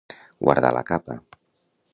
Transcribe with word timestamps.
Guardar 0.45 0.73
la 0.77 0.83
capa. 0.89 1.21